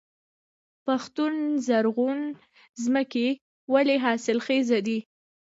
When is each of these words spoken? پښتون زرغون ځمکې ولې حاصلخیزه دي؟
پښتون 0.85 1.33
زرغون 1.67 2.19
ځمکې 2.83 3.27
ولې 3.73 3.95
حاصلخیزه 4.03 4.79
دي؟ 4.87 4.99